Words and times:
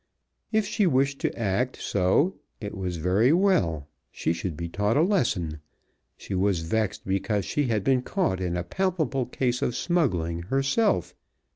If 0.51 0.65
she 0.65 0.87
wished 0.87 1.19
to 1.19 1.39
act 1.39 1.79
so 1.79 2.33
it 2.59 2.75
was 2.75 2.97
very 2.97 3.31
well 3.31 3.87
she 4.11 4.33
should 4.33 4.57
be 4.57 4.67
taught 4.67 4.97
a 4.97 5.03
lesson. 5.03 5.59
She 6.17 6.33
was 6.33 6.61
vexed 6.61 7.05
because 7.05 7.45
she 7.45 7.65
had 7.67 7.83
been 7.83 8.01
caught 8.01 8.41
in 8.41 8.57
a 8.57 8.63
palpable 8.63 9.27
case 9.27 9.61
of 9.61 9.75
smuggling 9.75 10.41
herself. 10.41 11.13